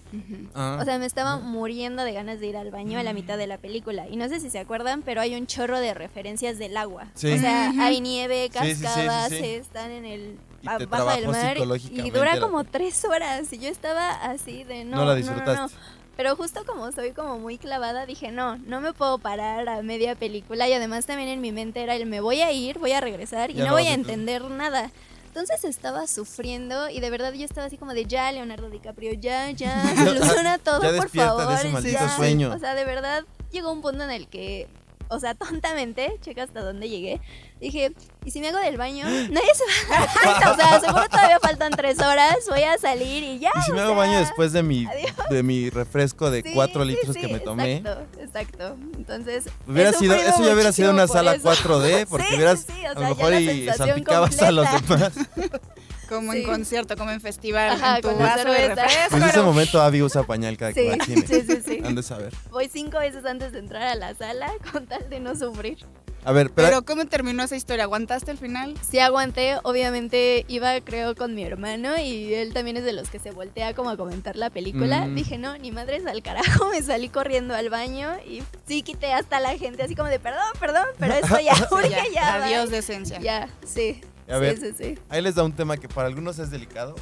Ah. 0.54 0.78
o 0.80 0.84
sea, 0.84 0.98
me 0.98 1.04
estaba 1.06 1.36
muriendo 1.38 2.04
de 2.04 2.12
ganas 2.12 2.38
de 2.40 2.46
ir 2.46 2.56
al 2.56 2.70
baño 2.70 2.98
a 2.98 3.02
la 3.02 3.12
mitad 3.12 3.36
de 3.36 3.46
la 3.46 3.58
película. 3.58 4.08
Y 4.08 4.16
no 4.16 4.28
sé 4.28 4.38
si 4.40 4.48
se 4.48 4.58
acuerdan, 4.60 5.02
pero 5.02 5.20
hay 5.20 5.34
un 5.34 5.46
chorro 5.46 5.80
de 5.80 5.92
referencias 5.92 6.56
del 6.58 6.76
agua. 6.76 7.08
Sí. 7.14 7.32
O 7.32 7.38
sea, 7.38 7.72
hay 7.80 8.00
nieve, 8.00 8.48
Sí, 8.52 8.60
sí, 8.60 8.68
sí, 8.68 8.74
sí, 8.76 8.82
cascadas, 8.84 9.28
sí. 9.30 9.44
están 9.44 9.90
en 9.90 10.04
el 10.06 10.38
Y 10.62 10.68
a- 10.68 10.78
te 10.78 10.86
bajo 10.86 11.10
del 11.10 11.28
mar 11.28 11.56
y 11.90 12.10
dura 12.10 12.40
como 12.40 12.64
tres 12.64 13.04
horas. 13.04 13.52
Y 13.52 13.58
yo 13.58 13.68
estaba 13.68 14.10
así 14.10 14.62
de 14.64 14.84
no, 14.84 14.98
No 14.98 15.04
la 15.04 15.10
no, 15.12 15.16
disfrutaste. 15.16 15.74
no, 15.76 15.80
Pero 16.16 16.34
justo 16.36 16.64
como 16.64 16.90
soy 16.92 17.10
como 17.12 17.38
muy 17.38 17.58
clavada, 17.58 18.06
dije, 18.06 18.30
no, 18.32 18.56
no 18.58 18.80
me 18.80 18.92
puedo 18.92 19.18
parar 19.18 19.68
a 19.68 19.82
media 19.82 20.14
película. 20.14 20.68
Y 20.68 20.72
además 20.72 21.06
también 21.06 21.28
en 21.28 21.40
mi 21.40 21.52
mente 21.52 21.82
era 21.82 21.94
el 21.96 22.06
me 22.06 22.20
voy 22.20 22.40
a 22.40 22.50
ir, 22.52 22.78
voy 22.78 22.92
a 22.92 23.00
regresar 23.00 23.50
y 23.50 23.54
Ya 23.54 23.64
no 23.64 23.70
no 23.70 23.72
voy 23.74 23.86
a 23.88 23.94
entender 23.94 24.42
nada. 24.44 24.90
Entonces 25.28 25.62
estaba 25.64 26.06
sufriendo 26.06 26.88
y 26.90 27.00
de 27.00 27.10
verdad 27.10 27.32
yo 27.32 27.44
estaba 27.44 27.66
así 27.66 27.76
como 27.76 27.94
de 27.94 28.06
ya, 28.06 28.32
Leonardo 28.32 28.70
DiCaprio, 28.70 29.12
ya, 29.12 29.50
ya, 29.50 29.82
soluciona 30.04 30.58
todo, 30.58 30.82
Ya 30.82 30.88
por 30.96 31.02
despierta 31.02 31.32
de 31.34 31.38
favor. 31.38 31.54
ese 31.54 31.68
maldito 31.68 31.98
ya. 31.98 32.16
sueño. 32.16 32.52
O 32.54 32.58
sea, 32.58 32.74
de 32.74 32.84
verdad 32.84 33.24
llegó 33.52 33.70
un 33.70 33.80
punto 33.82 34.02
en 34.04 34.10
el 34.10 34.26
que, 34.28 34.66
o 35.08 35.20
sea, 35.20 35.34
tontamente, 35.34 36.18
checa 36.20 36.44
hasta 36.44 36.62
dónde 36.62 36.88
llegué. 36.88 37.20
Dije, 37.60 37.92
¿y 38.24 38.30
si 38.30 38.40
me 38.40 38.48
hago 38.48 38.58
del 38.58 38.76
baño? 38.76 39.04
Nadie 39.30 39.54
se 39.54 39.90
va 39.90 39.96
a 39.96 40.40
dar. 40.40 40.52
O 40.52 40.56
sea, 40.56 40.80
seguro 40.80 41.08
todavía 41.08 41.38
faltan 41.40 41.72
tres 41.72 41.98
horas, 42.00 42.36
voy 42.48 42.62
a 42.62 42.78
salir 42.78 43.22
y 43.22 43.38
ya. 43.38 43.50
¿Y 43.58 43.62
si 43.62 43.72
me 43.72 43.80
hago 43.80 43.90
sea, 43.90 43.98
baño 43.98 44.18
después 44.20 44.52
de 44.52 44.62
mi, 44.62 44.86
adiós. 44.86 45.12
de 45.30 45.42
mi 45.42 45.70
refresco 45.70 46.30
de 46.30 46.42
sí, 46.42 46.52
4 46.54 46.82
sí, 46.82 46.88
litros 46.90 47.14
sí, 47.14 47.20
que 47.20 47.28
me 47.28 47.40
tomé? 47.40 47.76
Exacto, 47.76 48.20
exacto. 48.20 48.76
Entonces, 48.96 49.44
Hubiera 49.66 49.92
sido, 49.92 50.14
eso 50.14 50.44
ya 50.44 50.52
hubiera 50.54 50.72
sido 50.72 50.92
una 50.92 51.06
sala 51.08 51.34
eso. 51.34 51.50
4D 51.50 52.06
porque 52.10 52.34
hubieras 52.34 52.66
o 52.68 52.72
a 52.72 52.74
sea, 52.74 52.94
lo 52.94 53.00
ya 53.00 53.08
mejor 53.08 53.34
y 53.34 53.68
salpicabas 53.72 54.42
a 54.42 54.50
los 54.52 54.68
completa. 54.68 55.10
demás. 55.10 55.60
Como 56.08 56.32
Sí. 56.32 56.38
en 56.38 56.44
concierto, 56.44 56.96
como 56.96 57.10
en 57.10 57.20
festival, 57.20 57.70
Ajá, 57.70 57.96
en 57.96 58.02
tu 58.02 58.08
con 58.08 58.18
la 58.18 58.36
vaso 58.36 58.50
de 58.50 58.68
refresco. 58.68 59.10
Pues 59.10 59.24
ese 59.24 59.42
momento 59.42 59.80
Abby 59.82 60.02
usa 60.02 60.22
pañal 60.22 60.56
cada 60.56 60.72
que 60.72 60.96
Sí, 60.98 61.04
cine. 61.04 61.26
sí, 61.26 61.42
sí, 61.46 61.58
sí. 61.66 61.80
Han 61.84 61.94
de 61.94 62.02
saber. 62.02 62.32
Voy 62.50 62.68
cinco 62.72 62.98
veces 62.98 63.24
antes 63.24 63.52
de 63.52 63.58
entrar 63.58 63.82
a 63.82 63.94
la 63.94 64.14
sala 64.14 64.50
con 64.72 64.86
tal 64.86 65.08
de 65.10 65.20
no 65.20 65.34
sufrir. 65.36 65.84
A 66.24 66.32
ver, 66.32 66.50
pero, 66.50 66.68
Pero 66.68 66.82
¿cómo 66.84 67.04
terminó 67.06 67.44
esa 67.44 67.54
historia? 67.54 67.84
¿Aguantaste 67.84 68.30
el 68.32 68.38
final? 68.38 68.74
Sí 68.86 68.98
aguanté, 68.98 69.56
obviamente 69.62 70.44
iba 70.48 70.78
creo 70.80 71.14
con 71.14 71.34
mi 71.34 71.44
hermano 71.44 71.96
y 71.96 72.34
él 72.34 72.52
también 72.52 72.76
es 72.76 72.84
de 72.84 72.92
los 72.92 73.08
que 73.08 73.20
se 73.20 73.30
voltea 73.30 73.72
como 73.72 73.88
a 73.90 73.96
comentar 73.96 74.36
la 74.36 74.50
película. 74.50 75.06
Mm. 75.06 75.14
Dije, 75.14 75.38
no, 75.38 75.56
ni 75.58 75.70
madres 75.70 76.04
al 76.06 76.20
carajo, 76.22 76.68
me 76.70 76.82
salí 76.82 77.08
corriendo 77.08 77.54
al 77.54 77.70
baño 77.70 78.10
y 78.26 78.42
sí 78.66 78.82
quité 78.82 79.12
hasta 79.12 79.38
la 79.40 79.56
gente 79.56 79.82
así 79.84 79.94
como 79.94 80.08
de 80.08 80.18
perdón, 80.18 80.42
perdón, 80.58 80.86
pero 80.98 81.14
esto 81.14 81.38
ya, 81.38 81.54
urge 81.70 81.88
Ya, 81.90 82.04
ya. 82.12 82.34
Adiós 82.44 82.64
bye". 82.64 82.72
de 82.72 82.78
esencia. 82.78 83.20
Ya, 83.20 83.48
sí. 83.64 84.00
A 84.28 84.34
sí, 84.34 84.40
ver. 84.40 84.58
sí, 84.58 84.66
sí. 84.76 84.98
ahí 85.08 85.22
les 85.22 85.34
da 85.34 85.42
un 85.44 85.52
tema 85.52 85.76
que 85.76 85.88
para 85.88 86.08
algunos 86.08 86.38
es 86.38 86.50
delicado, 86.50 86.94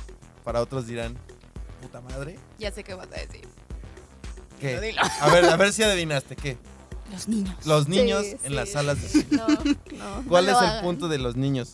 para 0.45 0.61
otros 0.61 0.87
dirán, 0.87 1.17
puta 1.83 2.01
madre. 2.01 2.39
Ya 2.59 2.71
sé 2.73 2.85
qué 2.85 2.95
vas 2.95 3.09
a 3.09 3.17
decir. 3.17 3.47
¿Qué? 4.61 4.69
Dilo, 4.69 4.81
dilo. 4.83 5.03
A 5.21 5.29
ver, 5.31 5.45
a 5.45 5.57
ver 5.57 5.73
si 5.73 5.83
adivinaste, 5.83 6.37
¿qué? 6.37 6.57
Los 7.13 7.29
niños. 7.29 7.55
Los 7.67 7.89
niños 7.89 8.25
Sí, 8.25 8.33
en 8.33 8.49
sí. 8.49 8.55
las 8.55 8.71
salas 8.71 9.01
de 9.03 9.09
cine. 9.09 9.27
No, 9.31 9.47
no. 9.49 10.25
¿Cuál 10.29 10.47
no 10.47 10.53
es 10.53 10.59
el 10.59 10.69
hagan. 10.69 10.83
punto 10.85 11.09
de 11.09 11.19
los 11.19 11.37
niños? 11.37 11.71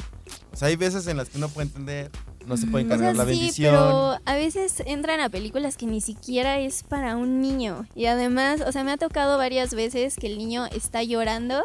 O 0.53 0.57
sea, 0.57 0.69
hay 0.69 0.77
veces 0.77 1.07
en 1.07 1.17
las 1.17 1.29
que 1.31 1.39
uno 1.39 1.49
puede 1.49 1.69
entender, 1.69 2.11
no 2.47 2.57
se 2.57 2.67
puede 2.67 2.85
O 2.85 2.89
sea, 2.89 2.97
encargar 2.97 3.17
la 3.17 3.25
sí, 3.25 3.31
bendición. 3.31 3.75
pero 3.75 4.19
a 4.25 4.35
veces 4.35 4.83
entran 4.85 5.21
a 5.21 5.31
películas 5.31 5.77
que 5.77 5.87
ni 5.87 6.01
siquiera 6.01 6.59
es 6.59 6.83
para 6.83 7.17
un 7.17 7.41
niño. 7.41 7.87
Y 7.95 8.07
además, 8.07 8.61
o 8.67 8.73
sea, 8.73 8.85
me 8.85 8.93
ha 8.93 8.97
tocado 8.99 9.39
varias 9.39 9.73
veces 9.75 10.17
que 10.17 10.27
el 10.27 10.37
niño 10.39 10.67
está 10.67 11.03
llorando. 11.03 11.63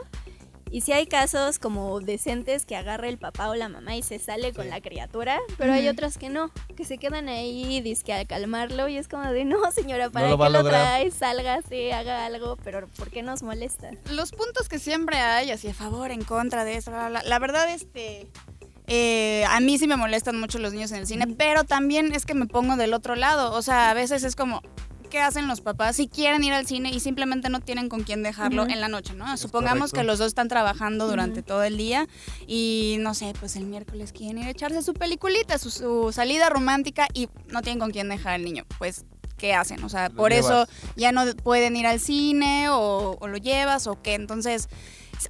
Y 0.71 0.81
sí 0.81 0.91
hay 0.91 1.07
casos 1.07 1.59
como 1.59 2.00
decentes 2.00 2.65
que 2.65 2.75
agarra 2.75 3.07
el 3.07 3.17
papá 3.17 3.50
o 3.50 3.55
la 3.55 3.69
mamá 3.69 3.95
y 3.95 4.03
se 4.03 4.19
sale 4.19 4.53
con 4.53 4.69
la 4.69 4.81
criatura, 4.81 5.39
pero 5.57 5.74
hay 5.74 5.88
otras 5.88 6.17
que 6.17 6.29
no, 6.29 6.51
que 6.75 6.86
se 6.86 6.97
quedan 6.97 7.29
ahí, 7.29 7.81
dizque 7.81 8.13
a 8.13 8.25
calmarlo 8.25 8.88
y 8.88 8.97
es 8.97 9.07
como 9.07 9.24
de, 9.31 9.45
no 9.45 9.71
señora, 9.71 10.09
¿para 10.09 10.29
lo 10.29 10.36
a 10.36 10.47
qué 10.47 10.53
lo 10.53 10.59
lograr". 10.63 10.81
trae? 10.81 11.12
Sálgase, 11.12 11.93
haga 11.93 12.25
algo, 12.25 12.57
pero 12.63 12.88
¿por 12.97 13.09
qué 13.09 13.24
nos 13.24 13.43
molesta? 13.43 13.91
Los 14.12 14.31
puntos 14.31 14.67
que 14.69 14.79
siempre 14.79 15.17
hay, 15.17 15.51
así 15.51 15.67
a 15.69 15.74
favor, 15.74 16.12
en 16.12 16.24
contra 16.24 16.63
de 16.65 16.75
eso, 16.75 16.91
bla, 16.91 17.09
bla, 17.09 17.21
bla. 17.21 17.29
la 17.29 17.39
verdad, 17.39 17.69
este... 17.74 18.27
eh, 18.88 19.43
a 19.50 19.59
mí 19.59 19.77
sí 19.77 19.88
me 19.88 19.95
molestan 19.97 20.39
mucho 20.39 20.59
los 20.59 20.74
niños 20.74 20.91
en 20.91 21.00
el 21.00 21.07
cine, 21.07 21.27
pero 21.38 21.63
también 21.63 22.13
es 22.13 22.25
que 22.25 22.33
me 22.33 22.45
pongo 22.45 22.75
del 22.77 22.93
otro 22.93 23.15
lado. 23.15 23.53
O 23.53 23.62
sea, 23.62 23.89
a 23.89 23.93
veces 23.93 24.24
es 24.24 24.36
como, 24.36 24.62
¿qué 25.09 25.19
hacen 25.19 25.47
los 25.47 25.61
papás 25.61 25.95
si 25.95 26.07
quieren 26.07 26.43
ir 26.43 26.53
al 26.53 26.67
cine 26.67 26.91
y 26.91 26.99
simplemente 26.99 27.49
no 27.49 27.59
tienen 27.59 27.89
con 27.89 28.03
quién 28.03 28.23
dejarlo 28.23 28.67
en 28.67 28.79
la 28.81 28.87
noche, 28.87 29.13
¿no? 29.13 29.35
Supongamos 29.37 29.91
correcto. 29.91 29.97
que 29.97 30.03
los 30.03 30.19
dos 30.19 30.27
están 30.27 30.47
trabajando 30.47 31.07
durante 31.07 31.41
todo 31.41 31.63
el 31.63 31.77
día 31.77 32.07
y 32.45 32.97
no 32.99 33.13
sé, 33.13 33.33
pues 33.39 33.55
el 33.55 33.65
miércoles 33.65 34.11
quieren 34.13 34.37
ir 34.39 34.45
a 34.45 34.49
echarse 34.49 34.81
su 34.81 34.93
peliculita, 34.93 35.57
su, 35.57 35.69
su 35.69 36.11
salida 36.11 36.49
romántica 36.49 37.07
y 37.13 37.29
no 37.47 37.61
tienen 37.61 37.79
con 37.79 37.91
quién 37.91 38.09
dejar 38.09 38.33
al 38.33 38.43
niño. 38.43 38.65
Pues, 38.77 39.05
¿qué 39.37 39.53
hacen? 39.53 39.83
O 39.83 39.89
sea, 39.89 40.09
Lo 40.09 40.15
por 40.15 40.31
llevas. 40.31 40.45
eso 40.45 40.67
ya 40.95 41.11
no 41.11 41.25
pueden 41.43 41.75
ir 41.75 41.87
al 41.87 41.99
cine 41.99 42.69
o, 42.69 43.17
o 43.19 43.27
lo 43.27 43.37
llevas 43.37 43.87
o 43.87 44.01
qué. 44.01 44.15
Entonces, 44.15 44.67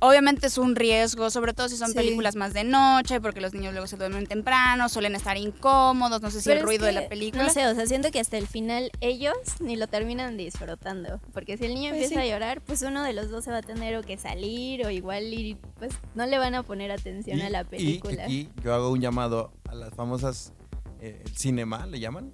obviamente 0.02 0.48
es 0.48 0.58
un 0.58 0.76
riesgo, 0.76 1.30
sobre 1.30 1.54
todo 1.54 1.70
si 1.70 1.78
son 1.78 1.90
Sí. 1.90 1.96
películas 1.96 2.36
más 2.36 2.54
de 2.54 2.64
noche, 2.64 3.22
porque 3.22 3.42
los 3.42 3.54
niños 3.54 3.74
luego 3.74 3.88
se 3.88 3.98
duermen 3.98 4.28
temprano, 4.28 4.90
suelen 4.90 5.16
estar 5.16 5.38
incómodos, 5.38 6.22
no 6.22 6.30
sé 6.32 6.42
si 6.42 6.50
Pero 6.50 6.60
el 6.62 6.66
ruido 6.66 6.86
de 6.86 6.92
la 6.92 7.08
película. 7.10 7.44
No 7.44 7.50
sé, 7.50 7.66
o 7.68 7.74
sea, 7.76 7.86
siento 7.88 8.12
que 8.12 8.20
hasta 8.20 8.38
el 8.38 8.48
final 8.48 8.92
ellos 9.02 9.34
ni 9.60 9.76
lo 9.76 9.88
terminan 9.88 10.38
disfrutando. 10.38 11.20
Porque 11.34 11.58
si 11.58 11.66
el 11.66 11.74
niño 11.76 11.92
Pues 11.92 12.04
empieza 12.04 12.22
sí. 12.24 12.28
a 12.30 12.34
llorar, 12.34 12.62
pues 12.62 12.82
uno 12.82 13.04
de 13.04 13.14
los 13.14 13.30
dos 13.30 13.44
se 13.46 13.52
va 13.52 13.58
a 13.58 13.62
tener 13.64 13.96
o 13.98 14.04
que 14.04 14.18
salir 14.18 14.86
o 14.86 14.90
igual 14.90 15.34
y 15.34 15.56
pues 15.80 15.94
no 16.16 16.26
le 16.26 16.38
van 16.38 16.56
a 16.56 16.64
poner 16.64 16.92
atención 16.92 17.38
Y, 17.40 17.42
a 17.42 17.50
la 17.50 17.62
y 17.62 17.66
película. 17.66 18.24
aquí 18.26 18.50
yo 18.64 18.74
hago 18.74 18.90
un 18.92 19.02
llamado 19.02 19.52
a 19.70 19.76
las 19.76 19.94
famosas 19.94 20.54
eh, 21.00 21.24
cinema, 21.36 21.86
le 21.86 22.00
llaman. 22.00 22.30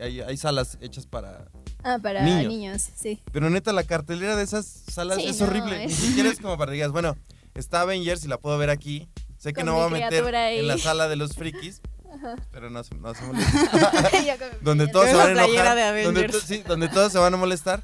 Hay, 0.00 0.20
hay 0.20 0.36
salas 0.36 0.78
hechas 0.80 1.06
para... 1.06 1.48
ah, 1.86 1.98
para 2.02 2.22
niños. 2.22 2.46
niños, 2.52 2.88
sí. 2.94 3.22
Pero 3.32 3.48
neta, 3.50 3.72
la 3.72 3.84
cartelera 3.84 4.36
de 4.36 4.42
esas 4.44 4.66
salas 4.66 5.16
Sí, 5.18 5.26
es 5.28 5.40
no, 5.40 5.46
horrible. 5.46 5.78
Ni 5.78 5.92
es- 5.92 5.94
siquiera 5.98 6.28
es 6.28 6.38
como 6.40 6.58
para 6.58 6.70
que 6.72 6.74
digas, 6.76 6.92
bueno, 6.92 7.16
está 7.54 7.80
Avengers 7.82 8.24
y 8.24 8.28
la 8.28 8.38
puedo 8.38 8.58
ver 8.58 8.70
aquí. 8.70 9.08
Sé 9.38 9.52
que 9.52 9.60
Con 9.60 9.66
no 9.66 9.74
voy 9.74 9.86
a 9.86 9.88
meter 9.88 10.24
en 10.34 10.66
la 10.66 10.78
sala 10.78 11.08
de 11.08 11.16
los 11.16 11.34
frikis. 11.34 11.80
Pero 12.50 12.70
no, 12.70 12.82
se- 12.82 12.94
no 12.94 13.14
se 13.14 13.22
molesta. 13.26 14.10
Donde 14.62 14.88
todos 14.88 15.08
se 15.10 15.14
van 15.14 15.28
a 15.38 15.44
enojar. 15.44 15.76
de 15.94 16.02
donde, 16.04 16.32
sí, 16.32 16.62
donde 16.66 16.88
todos 16.88 17.12
se 17.12 17.18
van 17.18 17.32
a 17.34 17.36
molestar. 17.36 17.82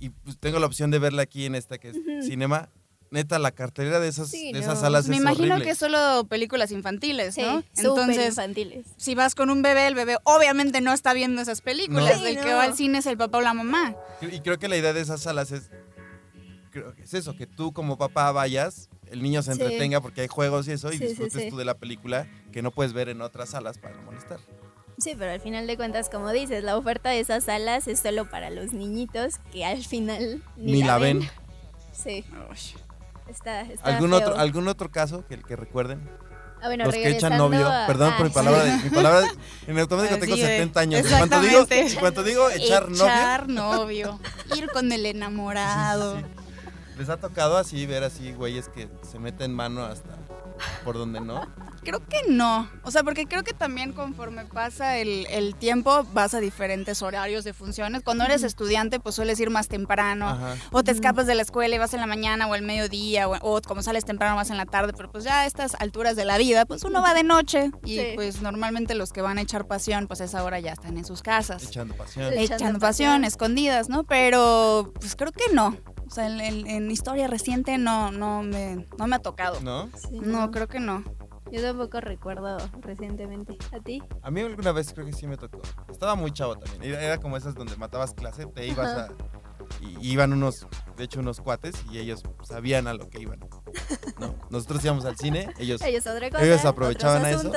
Y 0.00 0.10
pues 0.10 0.38
tengo 0.38 0.58
la 0.58 0.66
opción 0.66 0.90
de 0.90 0.98
verla 0.98 1.22
aquí 1.22 1.46
en 1.46 1.54
esta 1.54 1.78
que 1.78 1.90
es 1.90 1.96
cinema. 2.26 2.68
Neta, 3.10 3.38
la 3.38 3.52
cartelera 3.52 4.00
de 4.00 4.08
esas, 4.08 4.28
Sí, 4.28 4.52
de 4.52 4.58
esas 4.58 4.74
no. 4.76 4.80
salas 4.82 5.08
Me 5.08 5.16
es 5.16 5.22
imagino 5.22 5.46
horrible. 5.54 5.64
que 5.64 5.70
es 5.70 5.78
solo 5.78 6.26
películas 6.28 6.70
infantiles, 6.72 7.34
Sí, 7.34 7.42
¿no? 7.42 7.62
Entonces, 7.76 8.28
infantiles. 8.28 8.86
si 8.98 9.14
vas 9.14 9.34
con 9.34 9.48
un 9.50 9.62
bebé, 9.62 9.86
el 9.86 9.94
bebé 9.94 10.18
obviamente 10.24 10.80
no 10.82 10.92
está 10.92 11.14
viendo 11.14 11.40
esas 11.40 11.62
películas. 11.62 12.18
No. 12.20 12.26
El 12.26 12.36
Sí, 12.36 12.42
que 12.42 12.52
va 12.54 12.64
al 12.64 12.74
cine 12.76 12.98
es 12.98 13.06
el 13.06 13.16
papá 13.16 13.38
o 13.38 13.40
la 13.40 13.54
mamá. 13.54 13.94
Y 14.20 14.40
creo 14.40 14.58
que 14.58 14.68
la 14.68 14.76
idea 14.76 14.92
de 14.92 15.00
esas 15.00 15.22
salas 15.22 15.52
es, 15.52 15.70
creo 16.70 16.94
que 16.94 17.02
es 17.02 17.14
eso, 17.14 17.34
que 17.34 17.46
tú 17.46 17.72
como 17.72 17.96
papá 17.96 18.30
vayas, 18.32 18.90
el 19.10 19.22
niño 19.22 19.42
se 19.42 19.54
Sí. 19.54 19.60
entretenga 19.62 20.02
porque 20.02 20.20
hay 20.20 20.28
juegos 20.28 20.68
y 20.68 20.72
eso, 20.72 20.92
y 20.92 20.98
disfrutes 20.98 21.42
sí. 21.44 21.48
tú 21.48 21.56
de 21.56 21.64
la 21.64 21.74
película 21.78 22.26
que 22.52 22.60
no 22.60 22.70
puedes 22.72 22.92
ver 22.92 23.08
en 23.08 23.22
otras 23.22 23.50
salas 23.50 23.78
para 23.78 23.94
no 23.96 24.02
molestar. 24.02 24.38
Sí, 24.98 25.14
pero 25.16 25.30
al 25.30 25.40
final 25.40 25.66
de 25.66 25.76
cuentas, 25.78 26.10
como 26.10 26.30
dices, 26.32 26.62
la 26.64 26.76
oferta 26.76 27.08
de 27.10 27.20
esas 27.20 27.44
salas 27.44 27.86
es 27.88 28.00
solo 28.00 28.28
para 28.28 28.50
los 28.50 28.72
niñitos 28.74 29.36
que 29.52 29.64
al 29.64 29.82
final 29.84 30.42
ni, 30.56 30.72
Ni 30.72 30.82
la 30.82 30.98
ven. 30.98 31.20
Sí, 31.92 32.24
está, 33.28 33.62
está 33.62 33.88
¿Algún 33.88 34.10
feo. 34.10 34.18
otro, 34.18 34.36
¿Algún 34.38 34.68
otro 34.68 34.90
caso 34.90 35.24
que, 35.26 35.38
que 35.42 35.56
recuerden? 35.56 36.00
Ah, 36.60 36.66
bueno, 36.66 36.86
Los 36.86 36.94
que 36.94 37.08
echan 37.10 37.36
novio. 37.38 37.68
a- 37.68 37.86
Perdón 37.86 38.14
por 38.16 38.24
mi 38.26 38.30
ah, 38.30 38.34
palabra. 38.34 38.62
sí. 38.64 38.70
de- 38.70 38.84
mi 38.84 38.90
palabra 38.90 39.28
en 39.66 39.78
automático 39.78 40.14
Así 40.14 40.20
tengo 40.20 40.36
de- 40.36 40.42
70 40.42 40.80
años. 40.80 41.00
En 41.06 41.18
cuanto 41.18 41.40
digo, 41.40 41.66
cuanto 42.00 42.22
digo 42.24 42.50
echar, 42.50 42.88
novio, 42.88 43.04
Echar 43.04 43.48
novio. 43.48 44.20
Ir 44.56 44.68
con 44.70 44.90
el 44.90 45.06
enamorado. 45.06 46.16
Sí, 46.16 46.22
sí, 46.22 46.26
sí. 46.26 46.98
Les 46.98 47.08
ha 47.10 47.16
tocado 47.18 47.56
así 47.58 47.86
ver 47.86 48.02
así 48.02 48.32
güeyes 48.32 48.68
que 48.68 48.88
se 49.08 49.20
meten 49.20 49.54
mano 49.54 49.84
hasta 49.84 50.10
por 50.84 50.96
donde 50.96 51.20
no. 51.20 51.46
Creo 51.82 52.00
que 52.06 52.18
no. 52.28 52.68
O 52.82 52.90
sea, 52.90 53.02
porque 53.02 53.26
creo 53.26 53.44
que 53.44 53.52
también 53.54 53.92
conforme 53.92 54.44
pasa 54.44 54.98
el, 54.98 55.26
el 55.30 55.54
tiempo 55.54 56.04
vas 56.12 56.34
a 56.34 56.40
diferentes 56.40 57.00
horarios 57.02 57.44
de 57.44 57.52
funciones. 57.54 58.02
Cuando 58.02 58.24
eres 58.24 58.42
estudiante, 58.42 59.00
pues 59.00 59.14
sueles 59.14 59.38
ir 59.40 59.50
más 59.50 59.68
temprano. 59.68 60.28
Ajá. 60.28 60.56
O 60.72 60.82
te 60.82 60.90
escapas 60.90 61.26
de 61.26 61.34
la 61.34 61.42
escuela 61.42 61.74
y 61.74 61.78
vas 61.78 61.94
en 61.94 62.00
la 62.00 62.06
mañana 62.06 62.46
o 62.46 62.52
al 62.54 62.62
mediodía. 62.62 63.28
O, 63.28 63.36
o 63.40 63.62
como 63.62 63.82
sales 63.82 64.04
temprano 64.04 64.36
vas 64.36 64.50
en 64.50 64.56
la 64.56 64.66
tarde. 64.66 64.92
Pero 64.96 65.10
pues 65.10 65.24
ya 65.24 65.40
a 65.40 65.46
estas 65.46 65.74
alturas 65.76 66.16
de 66.16 66.24
la 66.24 66.36
vida, 66.38 66.66
pues 66.66 66.84
uno 66.84 67.00
va 67.00 67.14
de 67.14 67.22
noche. 67.24 67.70
Y 67.84 67.96
Sí. 67.98 68.06
pues 68.14 68.42
normalmente 68.42 68.94
los 68.94 69.12
que 69.12 69.22
van 69.22 69.38
a 69.38 69.42
echar 69.42 69.66
pasión, 69.66 70.06
pues 70.08 70.20
a 70.20 70.24
esa 70.24 70.44
hora 70.44 70.60
ya 70.60 70.72
están 70.72 70.96
en 70.98 71.04
sus 71.04 71.22
casas. 71.22 71.62
Echando 71.64 71.94
pasión. 71.94 72.26
Echando 72.32 72.42
echando 72.44 72.78
pasión. 72.80 72.80
pasión, 72.80 73.24
escondidas, 73.24 73.88
¿no? 73.88 74.04
Pero 74.04 74.92
pues 75.00 75.16
creo 75.16 75.32
que 75.32 75.52
no. 75.54 75.76
O 76.08 76.10
sea, 76.10 76.26
en, 76.26 76.40
en- 76.40 76.66
en 76.66 76.90
historia 76.90 77.28
reciente 77.28 77.76
no, 77.78 78.10
no, 78.10 78.42
me, 78.42 78.86
no 78.98 79.06
me 79.06 79.16
ha 79.16 79.18
tocado. 79.18 79.60
¿No? 79.60 79.88
Sí, 79.96 80.18
No, 80.20 80.50
creo 80.50 80.66
que 80.68 80.80
no. 80.80 81.04
Yo 81.52 81.62
tampoco 81.62 82.00
recuerdo 82.00 82.58
recientemente. 82.80 83.56
¿A 83.72 83.80
ti? 83.80 84.02
A 84.22 84.30
mí 84.30 84.40
alguna 84.42 84.72
vez 84.72 84.92
creo 84.92 85.06
que 85.06 85.12
sí 85.12 85.26
me 85.26 85.36
tocó. 85.36 85.60
Estaba 85.90 86.14
muy 86.14 86.30
chavo 86.32 86.56
también. 86.56 86.82
Era, 86.92 87.02
era 87.02 87.18
como 87.18 87.36
esas 87.36 87.54
donde 87.54 87.74
matabas 87.76 88.12
clase, 88.14 88.46
te 88.46 88.66
ibas 88.66 88.86
a... 88.88 89.08
Y 89.80 90.12
iban 90.12 90.32
unos, 90.32 90.66
de 90.96 91.04
hecho, 91.04 91.20
unos 91.20 91.40
cuates 91.40 91.74
y 91.90 91.98
ellos 91.98 92.22
sabían 92.42 92.86
a 92.86 92.94
lo 92.94 93.08
que 93.10 93.20
iban. 93.20 93.40
¿no? 94.18 94.34
Nosotros 94.50 94.84
íbamos 94.84 95.04
al 95.04 95.16
cine, 95.16 95.52
ellos... 95.58 95.80
Ellos 95.82 96.06
otra 96.06 96.30
cosa. 96.30 96.44
Ellos 96.44 96.64
aprovechaban 96.64 97.24
a 97.24 97.30
eso. 97.30 97.52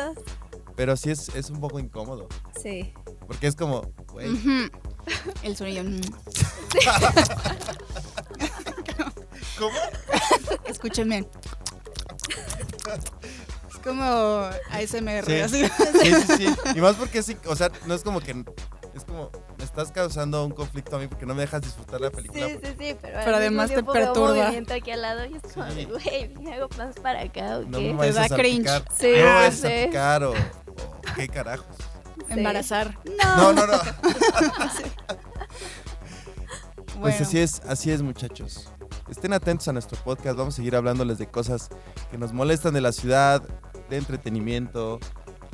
Pero 0.76 0.96
sí 0.98 1.10
es, 1.12 1.30
es 1.36 1.50
un 1.50 1.60
poco 1.60 1.80
incómodo. 1.80 2.28
Sí. 2.62 2.94
Porque 3.28 3.48
es 3.48 3.56
como, 3.56 3.82
güey, 4.12 4.30
Ujú. 4.30 4.70
El 5.44 5.56
sonido. 5.56 5.84
Escúchenme. 10.92 11.28
Es 13.70 13.78
como 13.84 14.50
ASMR, 14.72 15.26
Sí. 15.26 15.40
así. 15.42 15.66
Sí, 16.02 16.14
sí, 16.14 16.38
sí. 16.38 16.56
Y 16.76 16.82
más 16.82 16.96
porque 16.96 17.24
sí, 17.24 17.38
o 17.48 17.56
sea, 17.56 17.72
no 17.86 17.94
es 17.94 18.04
como 18.04 18.20
que... 18.20 18.44
Es 18.94 19.06
como, 19.06 19.32
me 19.58 19.64
estás 19.64 19.90
causando 19.92 20.46
un 20.46 20.52
conflicto 20.52 20.98
a 20.98 21.00
mí 21.00 21.08
porque 21.08 21.26
no 21.26 21.34
me 21.34 21.42
dejas 21.42 21.62
disfrutar 21.62 22.02
la 22.02 22.10
Sí, 22.10 22.16
película. 22.16 22.48
sí, 22.50 22.58
sí, 22.78 22.96
pero, 23.02 23.20
Pero 23.24 23.38
además 23.38 23.70
te 23.72 23.82
perturba. 23.84 24.50
aquí 24.50 24.92
al 24.92 25.02
lado 25.02 25.26
y 25.26 25.36
es 25.36 25.54
como, 25.54 25.72
Sí. 25.72 25.86
güey, 25.86 26.28
¿me 26.42 26.54
hago 26.56 26.68
más 26.78 26.96
para 26.96 27.22
acá 27.22 27.60
o 27.60 27.62
No 27.64 27.78
qué? 27.80 27.88
me 27.88 27.94
vayas 27.94 28.16
da 28.16 28.24
a 28.26 28.28
salpicar. 28.28 28.84
cringe. 28.84 28.98
Sí, 29.00 29.08
no 29.12 29.16
me 29.18 29.34
vayas 29.34 29.56
sí. 29.56 29.68
o, 30.26 30.32
o 30.32 31.16
qué 31.16 31.28
carajos. 31.30 31.68
Embarazar. 32.28 32.98
No, 33.18 33.54
no, 33.54 33.66
no. 33.66 33.74
Bueno, 37.00 37.18
Pues 37.18 37.22
así 37.22 37.40
es, 37.40 37.62
así 37.68 37.90
es, 37.92 38.02
muchachos. 38.04 38.70
Estén 39.22 39.34
atentos 39.34 39.68
a 39.68 39.74
nuestro 39.74 40.04
podcast. 40.04 40.36
Vamos 40.36 40.56
a 40.56 40.58
seguir 40.58 40.76
hablándoles 40.76 41.20
de 41.20 41.28
cosas 41.28 41.70
que 42.10 42.18
nos 42.18 42.34
molestan 42.34 42.74
de 42.74 42.82
la 42.82 42.92
ciudad, 42.92 43.44
de 43.88 43.98
entretenimiento. 43.98 45.00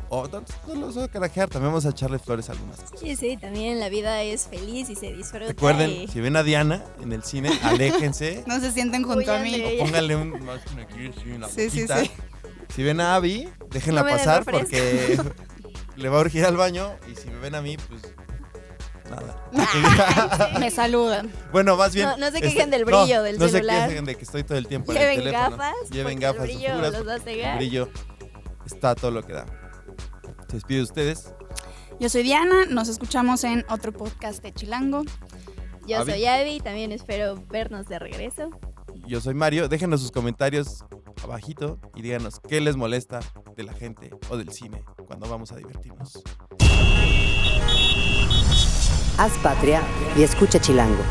O 0.08 0.26
no, 0.30 0.42
no 0.70 0.76
los 0.76 0.96
voy 0.96 1.04
a 1.04 1.10
carajear, 1.10 1.50
también 1.50 1.74
vamos 1.74 1.86
a 1.86 1.90
echarle 1.90 2.18
flores 2.18 2.48
a 2.48 2.54
algunas 2.54 2.78
cosas. 2.80 2.98
Sí, 2.98 3.18
sí, 3.18 3.36
también 3.36 3.82
la 3.82 3.90
vida 3.90 4.24
es 4.24 4.48
feliz 4.48 4.90
y 4.90 4.96
se 4.96 5.12
disfruta. 5.12 5.48
Recuerden, 5.48 5.90
y- 5.90 6.08
si 6.08 6.22
ven 6.22 6.38
a 6.38 6.44
Diana 6.44 6.82
en 7.02 7.12
el 7.12 7.24
cine, 7.24 7.50
aléjense. 7.62 8.46
No 8.48 8.58
se 8.62 8.72
sienten 8.72 9.04
junto 9.04 9.34
a 9.34 9.40
mí. 9.40 9.54
ella. 9.54 9.84
Pónganle 9.84 10.16
un 10.16 10.46
más 10.46 10.62
aquí, 10.82 11.12
sí, 11.22 11.32
una 11.32 11.50
Sí, 11.50 11.70
sí, 11.70 11.86
sí. 11.90 12.12
Si 12.74 12.84
ven 12.84 13.02
a 13.02 13.16
Abby, 13.16 13.50
déjenla 13.70 14.04
No 14.04 14.10
pasar 14.10 14.46
porque 14.46 15.20
le 15.98 16.08
va 16.08 16.20
a 16.20 16.22
urgir 16.22 16.46
al 16.46 16.56
baño. 16.56 16.90
Y 17.12 17.18
si 17.18 17.28
me 17.30 17.40
ven 17.40 17.56
a 17.56 17.62
mí, 17.62 17.76
pues 17.76 18.02
nada. 19.10 20.58
Me 20.60 20.70
saludan. 20.72 21.32
Bueno, 21.52 21.76
más 21.78 21.94
bien. 21.94 22.08
No- 22.08 22.18
no 22.18 22.30
se 22.32 22.38
este, 22.38 22.42
quejen 22.54 22.70
del 22.70 22.86
brillo 22.86 23.24
del 23.24 23.38
no 23.40 23.48
celular. 23.48 23.76
No 23.78 23.84
se 23.84 23.90
quejen 23.90 24.06
de 24.06 24.16
que 24.16 24.24
estoy 24.24 24.44
todo 24.44 24.58
el 24.58 24.68
tiempo 24.68 24.92
en 24.92 24.98
el 24.98 25.04
Lleven 25.04 25.18
teléfono. 25.20 25.50
gafas. 25.58 25.90
Lleven 25.92 26.20
gafas 26.20 26.42
El 26.44 26.48
brillo 26.56 26.76
los 26.82 27.08
va 27.08 27.12
a 27.14 27.16
El 27.16 27.22
cegar. 27.22 27.58
brillo 27.58 27.90
está 28.66 28.96
todo 28.96 29.12
lo 29.12 29.24
que 29.26 29.34
da. 29.34 29.46
Se 30.50 30.56
despide 30.58 30.78
de 30.78 30.84
ustedes. 30.84 31.34
Yo 32.00 32.10
soy 32.10 32.24
Diana, 32.24 32.66
nos 32.70 32.88
escuchamos 32.90 33.44
en 33.44 33.66
otro 33.70 33.92
podcast 33.92 34.44
de 34.44 34.54
Chilango. 34.54 35.04
Yo 35.88 36.00
Abby. 36.00 36.12
soy 36.12 36.26
Abby, 36.26 36.60
también 36.60 36.92
espero 36.92 37.36
vernos 37.50 37.88
de 37.88 37.98
regreso. 38.00 38.50
Yo 39.08 39.20
soy 39.22 39.34
Mario. 39.34 39.68
Déjenos 39.70 40.02
sus 40.02 40.12
comentarios 40.12 40.84
abajito 41.24 41.80
y 41.96 42.02
díganos 42.04 42.40
qué 42.42 42.62
les 42.62 42.76
molesta 42.76 43.20
de 43.56 43.64
la 43.64 43.74
gente 43.74 44.12
o 44.30 44.38
del 44.38 44.52
cine 44.52 44.84
cuando 45.08 45.28
vamos 45.28 45.52
a 45.52 45.56
divertirnos. 45.56 46.22
Haz 49.18 49.34
patria 49.40 49.82
y 50.16 50.22
escucha 50.22 50.60
Chilango. 50.60 51.04